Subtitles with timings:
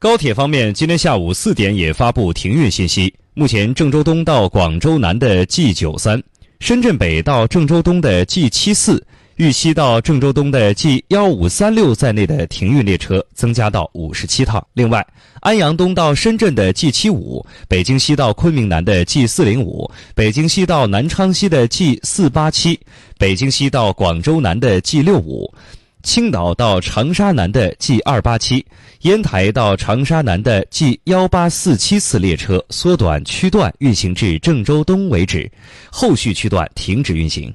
[0.00, 3.12] 高铁方面，今天下午四点也发布停运信息。
[3.34, 6.22] 目前，郑州东到广州南的 G 九三，
[6.58, 14.66] 深圳北到郑州东的 G 七四，玉溪到郑州东的 G 幺五三六在内的停运列车增加到五十七趟。
[14.72, 15.06] 另外，
[15.42, 22.80] 安阳东到深圳的 G 七五，北京西到昆明南的 G 四零五，北京西到南昌西的 G 四八七，
[23.18, 25.52] 北京西到广州南的 G 六五。
[26.02, 28.64] 青岛到长沙南的 G 二八七，
[29.02, 35.50] 烟台到长沙南的 G 幺八四七次列车缩短区段运行至郑州东为止，
[35.90, 37.54] 后续区段停止运行。